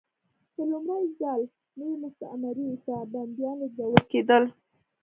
په 0.53 0.61
لومړي 0.71 1.03
ځل 1.19 1.41
نوې 1.79 1.95
مستعمرې 2.03 2.69
ته 2.85 2.95
بندیان 3.11 3.55
لېږدول 3.61 3.97
کېدل. 4.11 4.43